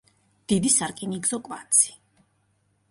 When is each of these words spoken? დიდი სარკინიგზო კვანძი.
დიდი 0.53 0.71
სარკინიგზო 0.75 1.41
კვანძი. 1.49 1.95